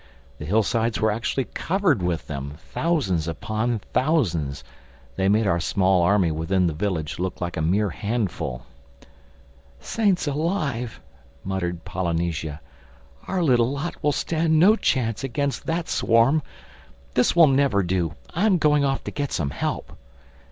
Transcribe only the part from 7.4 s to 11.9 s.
a mere handful. "Saints alive!" muttered